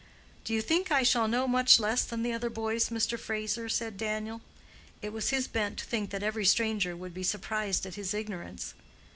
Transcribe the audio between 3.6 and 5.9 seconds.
said Daniel. It was his bent to